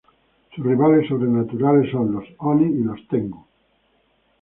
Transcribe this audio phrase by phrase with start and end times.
[0.55, 3.45] Sus rivales sobrenaturales son los oni y los tengu.